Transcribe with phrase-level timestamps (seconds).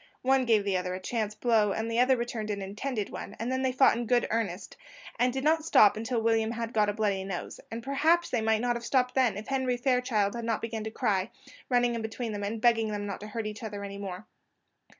[0.23, 3.51] One gave the other a chance blow, and the other returned an intended one, and
[3.51, 4.75] then they fought in good earnest,
[5.19, 8.61] and did not stop till William had got a bloody nose; and perhaps they might
[8.61, 11.29] not have stopped then, if Henry Fairchild had not begun to cry,
[11.69, 14.25] running in between them, and begging them not to hurt each other any more.